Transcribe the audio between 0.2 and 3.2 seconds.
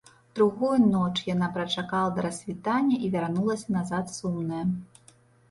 Другую ноч яна прачакала да рассвітання і